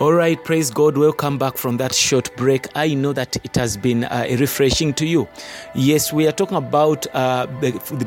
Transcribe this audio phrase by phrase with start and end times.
[0.00, 0.96] All right, praise God.
[0.96, 2.68] Welcome back from that short break.
[2.76, 5.26] I know that it has been uh, refreshing to you.
[5.74, 7.46] Yes, we are talking about uh,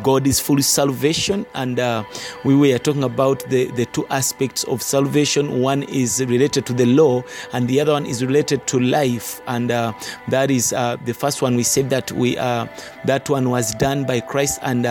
[0.02, 2.06] God is full salvation, and uh,
[2.46, 5.60] we were talking about the, the two aspects of salvation.
[5.60, 9.42] One is related to the law, and the other one is related to life.
[9.48, 9.92] And uh,
[10.30, 11.58] that is uh, the first one.
[11.58, 12.68] We said that we uh,
[13.04, 14.88] that one was done by Christ, and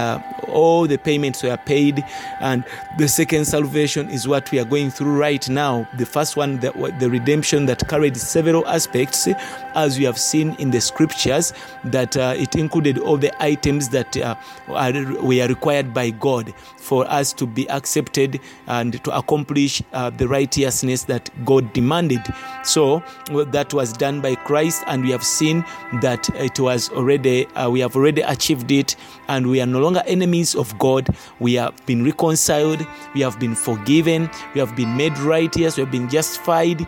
[0.49, 2.05] all the payments were paid.
[2.41, 2.63] And
[2.99, 5.89] the second salvation is what we are going through right now.
[5.97, 9.29] The first one, the, the redemption that carried several aspects,
[9.75, 11.53] as we have seen in the scriptures,
[11.85, 14.35] that uh, it included all the items that uh,
[14.69, 14.93] are,
[15.23, 21.05] were required by God for us to be accepted and to accomplish uh, the righteousness
[21.05, 22.23] that God demanded.
[22.65, 25.65] So well, that was done by Christ, and we have seen
[26.01, 28.97] that it was already, uh, we have already achieved it,
[29.29, 31.09] and we are no longer enemies of God.
[31.39, 35.93] We have been reconciled, we have been forgiven, we have been made righteous, we have
[35.93, 36.80] been justified.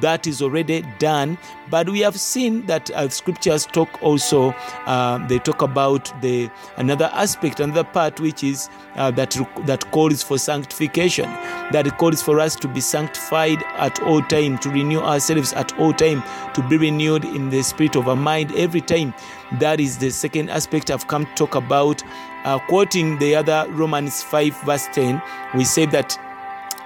[0.00, 1.38] That is already done.
[1.68, 4.50] But we have seen that uh, scriptures talk also.
[4.86, 10.22] Uh, they talk about the another aspect, another part, which is uh, that that calls
[10.22, 11.26] for sanctification.
[11.72, 15.92] That calls for us to be sanctified at all time, to renew ourselves at all
[15.92, 16.22] time,
[16.54, 19.14] to be renewed in the spirit of our mind every time.
[19.58, 22.02] That is the second aspect I've come to talk about.
[22.44, 25.20] Uh, quoting the other Romans 5, verse 10,
[25.54, 26.18] we say that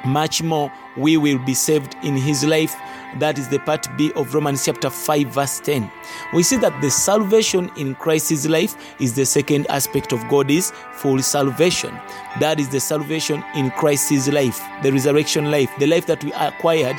[0.07, 2.77] much more we will be saved in his life.
[3.19, 5.91] That is the part B of Romans chapter 5, verse 10.
[6.33, 11.23] We see that the salvation in Christ's life is the second aspect of God's full
[11.23, 11.99] salvation.
[12.41, 16.97] That is the salvation in Christ's life, the resurrection life, the life that we acquired,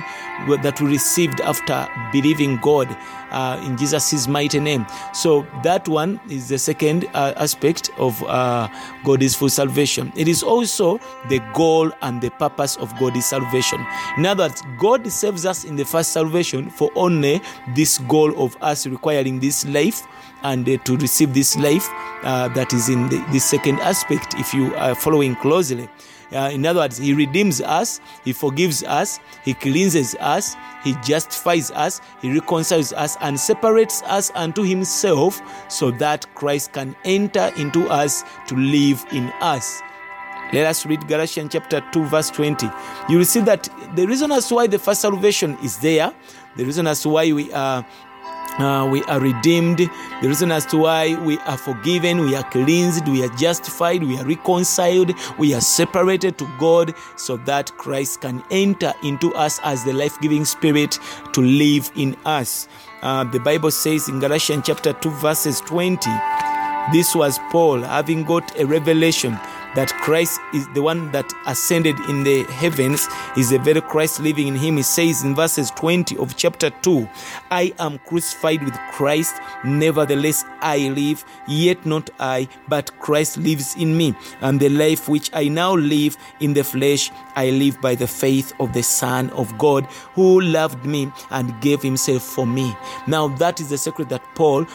[0.61, 2.95] that we received after believing God
[3.35, 4.87] uh, in Jesus' mighty name.
[5.13, 8.67] So that one is the second uh, aspect of uh,
[9.03, 10.11] God's full salvation.
[10.15, 13.85] It is also the goal and the purpose of God's salvation.
[14.17, 17.41] In other words, God saves us in the first salvation for only
[17.75, 20.01] this goal of us requiring this life
[20.43, 21.89] and uh, to receive this life
[22.23, 25.89] uh, that is in the, the, second aspect if you are following closely.
[26.31, 31.71] Uh, in other words, He redeems us, He forgives us, He cleanses us, He justifies
[31.71, 37.87] us, He reconciles us, and separates us unto Himself so that Christ can enter into
[37.89, 39.81] us to live in us.
[40.53, 42.69] Let us read Galatians chapter 2, verse 20.
[43.09, 46.13] You will see that the reason as why the first salvation is there,
[46.55, 47.85] the reason as why we are
[48.59, 49.79] uh, we are redeemed.
[49.79, 54.17] The reason as to why we are forgiven, we are cleansed, we are justified, we
[54.17, 59.83] are reconciled, we are separated to God so that Christ can enter into us as
[59.83, 60.99] the life giving spirit
[61.33, 62.67] to live in us.
[63.01, 66.09] Uh, the Bible says in Galatians chapter 2, verses 20,
[66.91, 69.39] this was Paul having got a revelation
[69.75, 74.47] that Christ is the one that ascended in the heavens, is the very Christ living
[74.47, 74.77] in him.
[74.77, 77.07] He says in verses 20 of chapter 2
[77.51, 83.97] I am crucified with Christ, nevertheless I live, yet not I, but Christ lives in
[83.97, 84.15] me.
[84.41, 88.53] And the life which I now live in the flesh, I live by the faith
[88.59, 92.75] of the Son of God who loved me and gave himself for me.
[93.07, 94.65] Now, that is the secret that Paul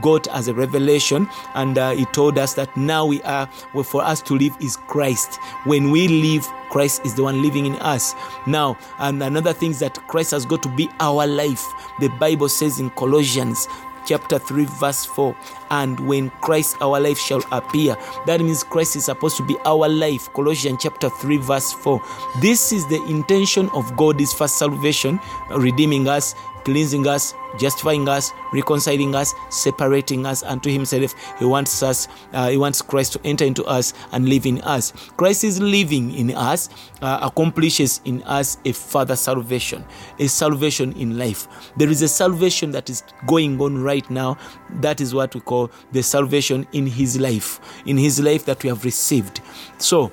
[0.00, 4.02] got as a revelation, and uh, he told us that now we are, well, for
[4.02, 5.36] us to live is Christ.
[5.64, 8.14] When we live, Christ is the one living in us.
[8.46, 11.66] Now, and another thing is that Christ has got to be our life.
[12.00, 13.68] The Bible says in Colossians
[14.08, 15.36] chapter 3 verse 4
[15.70, 17.94] and when christ our life shall appear
[18.24, 22.02] that means christ is supposed to be our life colossians chapter 3 verse 4
[22.40, 26.34] this is the intention of god's first salvation redeeming us
[26.68, 31.14] cleansing us, justifying us, reconciling us, separating us unto Himself.
[31.38, 34.92] He wants us, uh, He wants Christ to enter into us and live in us.
[35.16, 36.68] Christ is living in us,
[37.00, 39.82] uh, accomplishes in us a further salvation,
[40.18, 41.48] a salvation in life.
[41.78, 44.36] There is a salvation that is going on right now.
[44.68, 48.68] That is what we call the salvation in His life, in His life that we
[48.68, 49.40] have received.
[49.78, 50.12] So,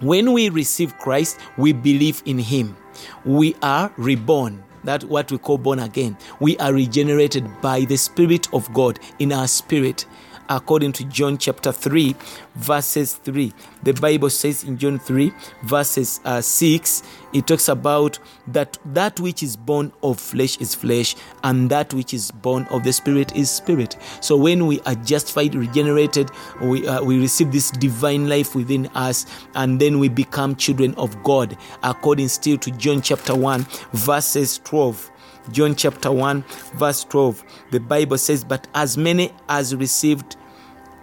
[0.00, 2.76] when we receive Christ, we believe in Him.
[3.24, 6.16] We are reborn that what we call born again.
[6.40, 10.06] We are regenerated by the Spirit of God in our spirit.
[10.48, 12.14] According to John chapter 3,
[12.54, 13.52] verses 3,
[13.82, 15.32] the Bible says in John 3,
[15.64, 17.02] verses uh, 6,
[17.32, 22.14] it talks about that that which is born of flesh is flesh, and that which
[22.14, 23.96] is born of the Spirit is spirit.
[24.20, 26.30] So when we are justified, regenerated,
[26.62, 31.22] we, uh, we receive this divine life within us, and then we become children of
[31.22, 35.10] God, according still to John chapter 1, verses 12.
[35.50, 36.42] John chapter 1,
[36.74, 40.36] verse 12, the Bible says, But as many as received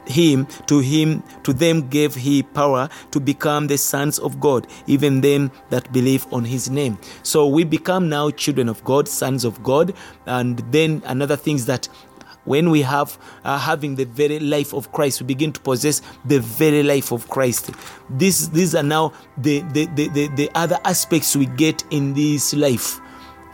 [0.06, 5.22] him to him to them gave he power to become the sons of god even
[5.22, 6.98] them that believe on his name.
[7.24, 9.94] So we become now children of god sons of god.
[10.26, 11.88] And then another thing is that
[12.46, 16.40] when we have uh, having the very life of christ we begin to possess the
[16.40, 17.72] very life of christ.
[18.10, 22.54] This, these are now the, the, the, the, the other aspects we get in this
[22.54, 23.00] life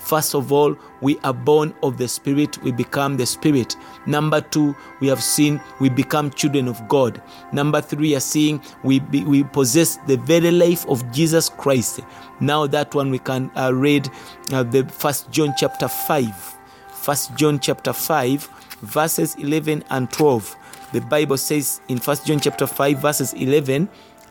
[0.10, 3.76] First of all, we are born of the Spirit, we become the Spirit.
[4.08, 7.22] Number two, we have seen we become children of God.
[7.54, 12.00] Number three, we are seeing we, be, we possess the very life of Jesus Christ.
[12.40, 14.10] Now, that one we can uh, read
[14.52, 16.58] uh, the First John chapter 5.
[16.92, 18.50] First John chapter 5,
[18.82, 20.56] verses 11 and 12.
[20.92, 23.88] The Bible says in First John chapter 5, verses 11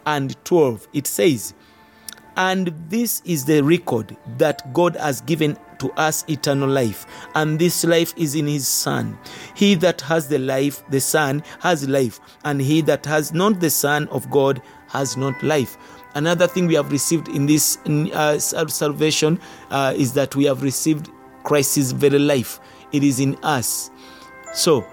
[0.06, 1.54] and 12, it says,
[2.36, 7.84] and this is the record that God has given to us eternal life, and this
[7.84, 9.18] life is in His Son.
[9.54, 13.70] He that has the life, the Son, has life, and he that has not the
[13.70, 15.76] Son of God has not life.
[16.14, 19.38] Another thing we have received in this uh, salvation
[19.70, 21.10] uh, is that we have received
[21.44, 22.58] Christ's very life.
[22.92, 23.90] It is in us.
[24.54, 24.84] So,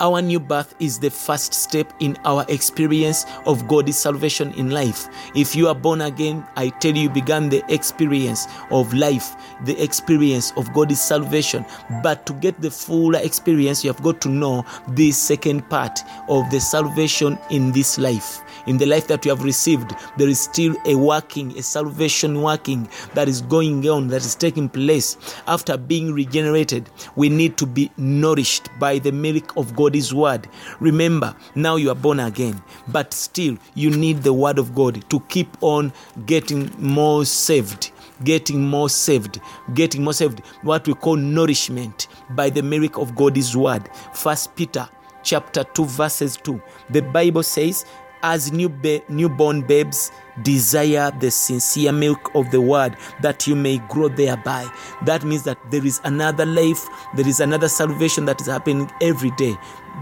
[0.00, 5.08] our new birth is the first step in our experience of God's salvation in life.
[5.34, 10.52] If you are born again, I tell you, began the experience of life, the experience
[10.56, 11.64] of God's salvation.
[12.02, 16.50] But to get the fuller experience, you have got to know this second part of
[16.50, 20.76] the salvation in this life in the life that you have received, there is still
[20.84, 25.16] a working, a salvation working that is going on, that is taking place.
[25.46, 30.48] After being regenerated, we need to be nourished by the milk of God's word.
[30.80, 35.20] Remember, now you are born again, but still you need the word of God to
[35.28, 35.92] keep on
[36.26, 37.90] getting more saved
[38.24, 39.40] getting more saved,
[39.74, 43.88] getting more saved, what we call nourishment by the miracle of God's word.
[44.12, 44.88] First Peter
[45.22, 46.60] chapter 2 verses 2.
[46.90, 47.84] The Bible says,
[48.22, 50.10] as new ba- newborn babes
[50.42, 54.68] desire the sincere milk of the word that you may grow thereby.
[55.02, 59.30] That means that there is another life there is another salvation that is happening every
[59.32, 59.56] day.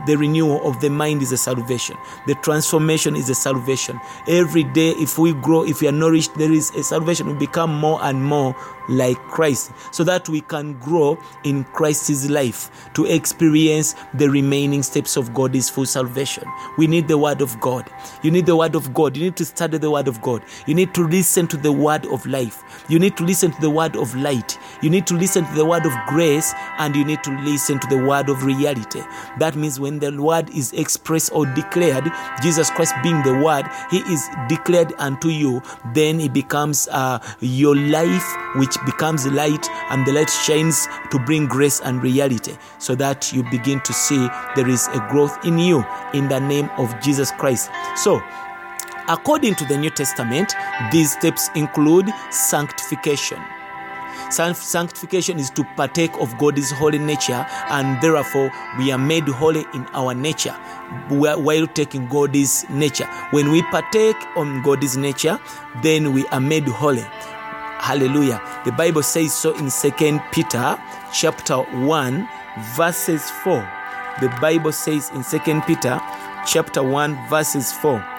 [0.06, 1.96] The renewal of the mind is a salvation.
[2.26, 3.98] The transformation is a salvation.
[4.28, 7.26] Every day if we grow if we are nourished there is a salvation.
[7.28, 8.54] We become more and more
[8.88, 15.16] like christ so that we can grow in christ's life to experience the remaining steps
[15.16, 16.44] of god's full salvation.
[16.76, 17.90] We need the word of god.
[18.22, 19.16] You need the word of god.
[19.16, 20.25] You need to study the word of god
[20.67, 22.62] you need to listen to the word of life.
[22.88, 24.58] You need to listen to the word of light.
[24.82, 27.87] You need to listen to the word of grace and you need to listen to
[27.88, 29.02] the word of reality.
[29.38, 32.11] That means when the word is expressed or declared,
[32.43, 35.62] Jesus Christ being the word, he is declared unto you,
[35.93, 38.26] then it becomes uh, your life,
[38.56, 43.43] which becomes light, and the light shines to bring grace and reality, so that you
[43.50, 45.84] begin to see there is a growth in you
[46.14, 47.70] in the name of Jesus Christ.
[47.96, 48.22] So,
[49.08, 50.55] according to the New Testament,
[50.93, 53.43] these steps include sanctification.
[54.31, 59.87] Sanctification is to partake of God's holy nature, and therefore we are made holy in
[59.94, 60.55] our nature
[61.08, 63.06] while taking God's nature.
[63.31, 65.38] When we partake on God's nature,
[65.82, 67.05] then we are made holy.
[67.79, 68.41] Hallelujah.
[68.64, 70.76] The Bible says so in Second Peter
[71.12, 72.29] chapter 1
[72.75, 73.61] verses 4.
[74.20, 76.00] The Bible says in Second Peter
[76.47, 78.15] chapter 1 verses 4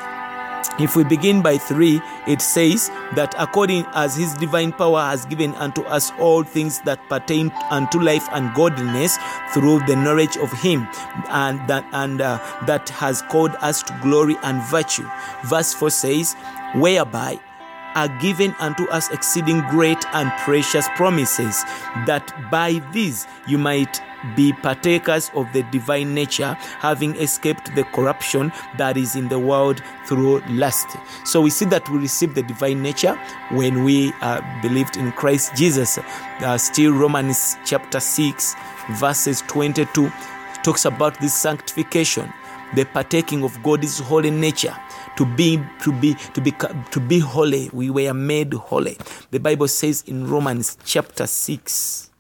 [0.80, 5.54] if we begin by 3, it says that according as his divine power has given
[5.56, 9.18] unto us all things that pertain unto life and godliness
[9.54, 10.88] through the knowledge of him
[11.30, 15.08] and that and uh, that has called us to glory and virtue.
[15.46, 16.36] Verse 4 says,
[16.76, 17.40] whereby
[17.96, 21.64] are given unto us exceeding great and precious promises,
[22.06, 24.02] that by these you might
[24.36, 29.82] be partakers of the divine nature, having escaped the corruption that is in the world
[30.06, 30.88] through lust.
[31.24, 33.20] So we see that we receive the divine nature
[33.52, 35.98] when we uh, believed in Christ Jesus.
[35.98, 38.56] Uh, still, Romans chapter 6,
[38.92, 40.12] verses 22
[40.64, 42.34] talks about this sanctification,
[42.76, 44.76] the partaking of God's holy nature
[45.16, 46.52] to be to be to be
[46.92, 47.70] to be holy.
[47.74, 48.98] We were made holy.
[49.32, 52.12] The bible says in romans chapter 6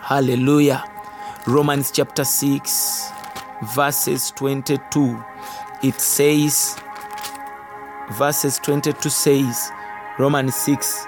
[0.00, 0.84] hallelujah.
[1.46, 3.10] Romans chapter 6
[3.74, 5.24] verses 22
[5.82, 6.76] it says
[8.12, 9.70] verses 22 says
[10.18, 11.06] romans 6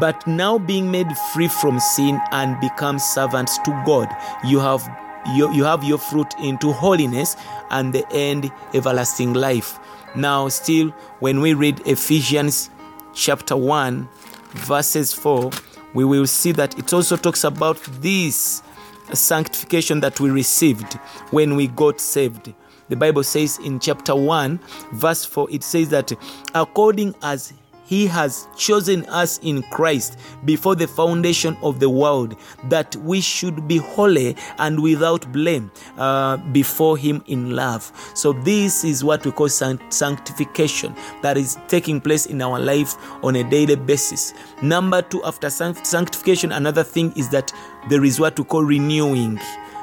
[0.00, 4.08] but now being made free from sin and become servants to god
[4.44, 4.88] you have
[5.34, 7.36] you, you have your fruit into holiness
[7.70, 9.78] and the end everlasting life
[10.16, 10.90] now, still,
[11.20, 12.70] when we read Ephesians
[13.12, 14.08] chapter 1,
[14.52, 15.50] verses 4,
[15.92, 18.62] we will see that it also talks about this
[19.12, 20.94] sanctification that we received
[21.32, 22.54] when we got saved.
[22.88, 24.58] The Bible says in chapter 1,
[24.92, 26.12] verse 4, it says that
[26.54, 27.52] according as
[27.86, 32.36] he has chosen us in Christ before the foundation of the world,
[32.68, 37.92] that we should be holy and without blame uh, before Him in love.
[38.14, 43.36] So, this is what we call sanctification that is taking place in our life on
[43.36, 44.34] a daily basis.
[44.62, 47.52] Number two, after sanctification, another thing is that
[47.88, 49.38] there is what we call renewing.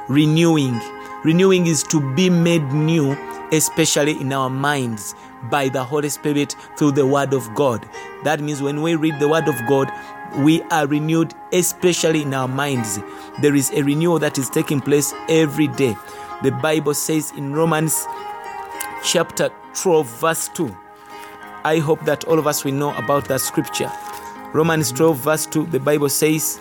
[0.10, 0.80] Renewing.
[1.24, 3.14] Renewing is to be made new,
[3.54, 5.16] especially in our minds
[5.50, 7.88] by the Holy Spirit through the Word of God.
[8.24, 9.92] That means when we read the Word of God,
[10.38, 13.00] we are renewed, especially in our minds.
[13.42, 15.96] There is a renewal that is taking place every day.
[16.44, 18.08] The Bible says in Romans
[19.04, 20.76] chapter 12, verse 2.
[21.64, 23.92] I hope that all of us will know about that scripture.
[24.54, 26.60] Romans 12, verse 2, the Bible says,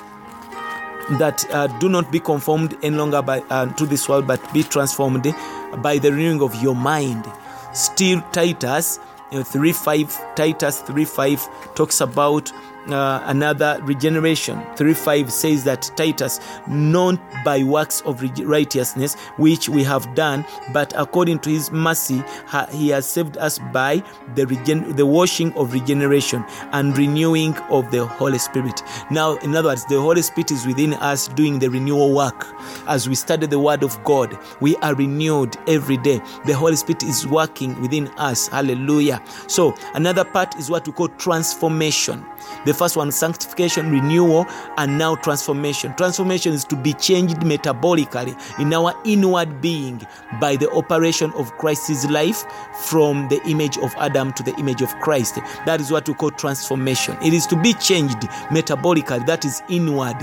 [1.19, 4.63] that uh, do not be conformed any longer by uh, to this world but be
[4.63, 5.35] transformed
[5.83, 7.25] by the renewing of your mind
[7.73, 8.99] still titus
[9.31, 12.53] you know, 3 5 titus 3 5 talks about
[12.89, 14.63] uh, another regeneration.
[14.77, 20.93] 3 5 says that titus not by works of righteousness which we have done but
[20.97, 22.23] according to his mercy
[22.71, 24.03] he has saved us by
[24.35, 28.83] the regen- the washing of regeneration and renewing of the holy spirit.
[29.11, 32.47] Now in other words the holy spirit is within us doing the renewal work.
[32.87, 36.21] As we study the word of god we are renewed every day.
[36.47, 38.49] The holy spirit is working within us.
[38.49, 39.23] Hallelujah.
[39.47, 42.25] So another part is what we call transformation.
[42.65, 45.95] The first one, sanctification, renewal, and now transformation.
[45.95, 50.01] Transformation is to be changed metabolically in our inward being
[50.41, 52.45] by the operation of Christ's life
[52.85, 55.37] from the image of Adam to the image of Christ.
[55.67, 57.17] That is what we call transformation.
[57.23, 60.17] It is to be changed metabolically, that is inward,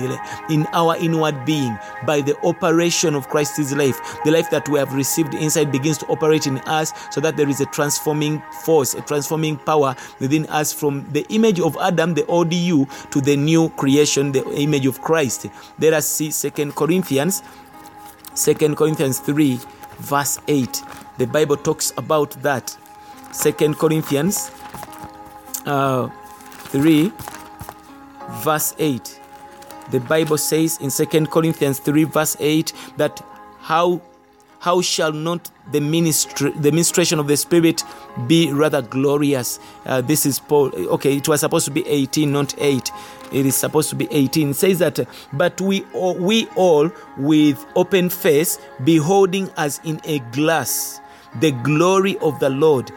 [0.50, 4.00] in our inward being by the operation of Christ's life.
[4.24, 7.50] The life that we have received inside begins to operate in us so that there
[7.50, 12.25] is a transforming force, a transforming power within us from the image of Adam, the
[12.27, 15.48] old you to the new creation, the image of Christ.
[15.79, 17.43] Let us see Second Corinthians,
[18.34, 19.60] Second Corinthians 3,
[20.00, 20.84] verse 8.
[21.17, 22.75] The Bible talks about that.
[23.31, 24.51] Second Corinthians
[25.65, 26.10] uh,
[26.69, 27.12] 3,
[28.43, 29.19] verse 8.
[29.91, 33.22] The Bible says in Second Corinthians 3, verse 8, that
[33.60, 34.01] how
[34.60, 37.84] how shall not the ministry the ministration of the spirit
[38.28, 39.60] be rather glorious.
[39.86, 42.92] Uh, this is paul okay it was supposed to be 18 not 8
[43.32, 45.00] it is supposed to be 18 it says that
[45.34, 51.00] but we all, we all with open face beholding as in a glass
[51.40, 52.92] the glory of the lord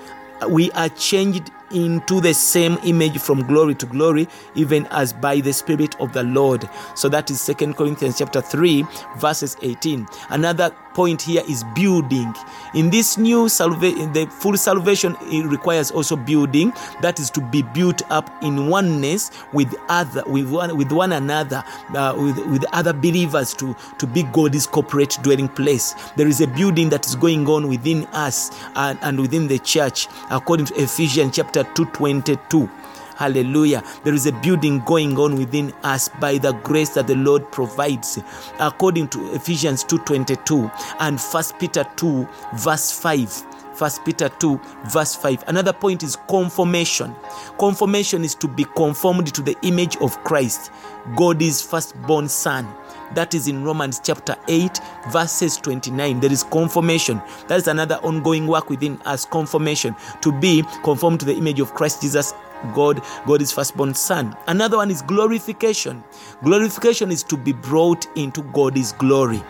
[0.48, 5.52] we are changed into the same image from glory to glory even as by the
[5.52, 6.68] spirit of the lord.
[6.94, 8.84] So that is second corinthians chapter 3
[9.18, 12.34] verses 18 another point here is building.
[12.74, 16.72] In this new salvation the full salvation it requires also building.
[17.00, 21.64] That is to be built up in oneness with other with one with one another
[21.94, 25.94] uh, with, with other believers to to be god's corporate dwelling place.
[26.16, 30.08] There is a building that is going on within us and, and within the church
[30.30, 32.68] according to ephesians chapter 222
[33.22, 37.48] hallelujah there is a building going on within us by the grace that the lord
[37.52, 38.18] provides
[38.58, 42.26] according to ephesians 2.22 and first peter 2
[42.56, 45.44] verse 5 First Peter 2, verse 5.
[45.46, 47.14] Another point is conformation.
[47.58, 50.70] Conformation is to be conformed to the image of Christ,
[51.16, 52.68] God's firstborn Son.
[53.14, 56.20] That is in Romans chapter 8, verses 29.
[56.20, 57.20] There is conformation.
[57.48, 61.74] That is another ongoing work within us conformation to be conformed to the image of
[61.74, 62.34] Christ Jesus
[62.74, 64.36] God, God is firstborn son.
[64.46, 66.02] Another one is glorification.
[66.42, 69.42] Glorification is to be brought into God's glory.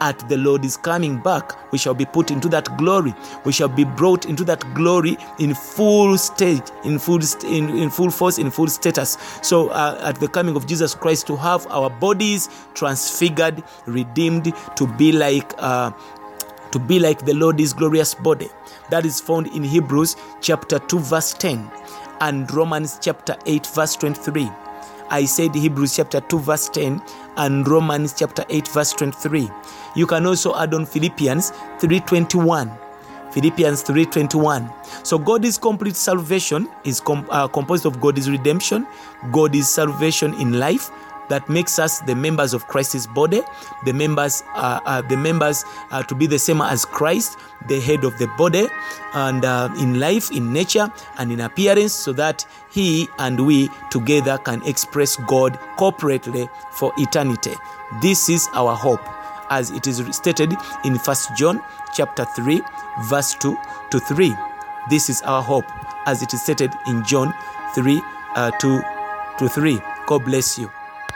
[0.00, 3.14] At the Lord is coming back, we shall be put into that glory.
[3.44, 8.10] We shall be brought into that glory in full stage, in full in, in full
[8.10, 9.18] force, in full status.
[9.42, 14.86] So uh, at the coming of Jesus Christ, to have our bodies transfigured, redeemed, to
[14.86, 15.52] be like.
[15.58, 15.92] Uh,
[16.72, 18.48] to be like the Lord's glorious body.
[18.90, 21.68] That is found in Hebrews chapter 2, verse 10
[22.20, 24.50] and Romans chapter 8, verse 23.
[25.10, 27.02] I said Hebrews chapter 2, verse 10,
[27.36, 29.50] and Romans chapter 8, verse 23.
[29.96, 31.50] You can also add on Philippians
[31.80, 32.70] 3:21.
[33.32, 34.70] Philippians 3:21.
[35.02, 38.86] So God's complete salvation is com- uh, composed of God's redemption,
[39.32, 40.90] God's salvation in life,
[41.30, 43.40] that makes us the members of Christ's body,
[43.84, 48.04] the members, uh, uh, the members uh, to be the same as Christ, the head
[48.04, 48.68] of the body,
[49.14, 54.38] and uh, in life, in nature, and in appearance, so that He and we together
[54.38, 57.54] can express God corporately for eternity.
[58.02, 59.00] This is our hope.
[59.50, 61.60] as it is stated in First John
[61.92, 62.62] chapter 3
[63.08, 63.56] verse 2
[63.90, 64.34] to 3.
[64.88, 65.66] This is our hope
[66.06, 67.34] as it is stated in John
[67.74, 68.00] 3
[68.36, 68.82] uh, 2
[69.38, 69.80] to 3.
[70.06, 70.70] God bless you.